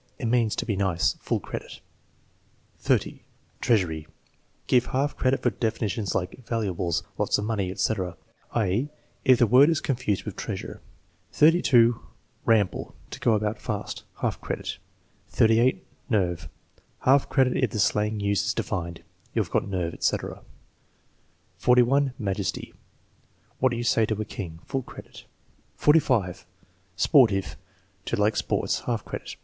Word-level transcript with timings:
"It 0.17 0.25
means 0.25 0.55
to 0.55 0.65
be 0.65 0.75
nice." 0.75 1.13
(Full 1.21 1.39
credit.) 1.39 1.79
30. 2.79 3.21
Treasury. 3.61 4.07
Give 4.65 4.87
half 4.87 5.15
credit 5.15 5.43
for 5.43 5.51
definitions 5.51 6.15
like 6.15 6.43
"Valuables," 6.47 7.03
"Lots 7.19 7.37
of 7.37 7.45
money," 7.45 7.69
etc.; 7.69 8.17
i.e., 8.53 8.89
if 9.23 9.37
the 9.37 9.45
word 9.45 9.69
is 9.69 9.79
confused 9.79 10.23
with 10.23 10.35
treasure. 10.35 10.81
3& 11.33 11.99
Ramble. 12.45 12.95
"To 13.11 13.19
go 13.19 13.33
about 13.35 13.61
fast." 13.61 14.01
(Half 14.21 14.41
credit.) 14.41 14.79
38. 15.27 15.85
Nerve. 16.09 16.49
Half 17.01 17.29
credit 17.29 17.57
if 17.63 17.69
the 17.69 17.77
slang 17.77 18.19
use 18.19 18.43
is 18.43 18.55
defined, 18.55 19.03
"You've 19.35 19.51
got 19.51 19.67
nerve," 19.69 19.93
etc. 19.93 20.41
41. 21.59 22.13
Majesty. 22.17 22.73
"What 23.59 23.77
you 23.77 23.83
say 23.83 24.07
to 24.07 24.19
a 24.19 24.25
king." 24.25 24.61
(Full 24.65 24.81
credit.) 24.81 25.25
45. 25.75 26.47
Sportive. 26.95 27.55
"To 28.05 28.15
like 28.15 28.35
sports." 28.35 28.79
(Half 28.87 29.05
credit.) 29.05 29.35